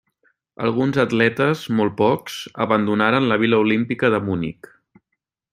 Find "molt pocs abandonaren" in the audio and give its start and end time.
1.81-3.31